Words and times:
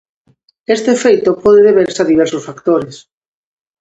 Este 0.75 0.91
feito 1.03 1.29
pode 1.43 1.61
deberse 1.67 1.99
a 2.01 2.09
diversos 2.11 2.45
factores. 2.47 2.95